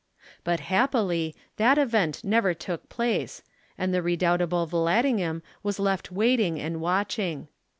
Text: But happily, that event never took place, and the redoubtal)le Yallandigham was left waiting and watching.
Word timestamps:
But 0.43 0.61
happily, 0.61 1.35
that 1.57 1.77
event 1.77 2.23
never 2.23 2.55
took 2.55 2.89
place, 2.89 3.43
and 3.77 3.93
the 3.93 4.01
redoubtal)le 4.01 4.67
Yallandigham 4.67 5.43
was 5.61 5.77
left 5.79 6.11
waiting 6.11 6.59
and 6.59 6.81
watching. 6.81 7.47